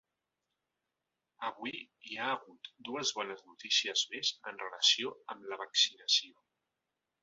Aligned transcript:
Avui 1.49 1.75
hi 1.81 2.17
ha 2.23 2.31
hagut 2.31 2.71
dues 2.89 3.13
bones 3.19 3.47
notícies 3.53 4.07
més 4.17 4.35
en 4.53 4.61
relació 4.67 5.17
amb 5.37 5.51
la 5.53 5.65
vaccinació. 5.67 6.37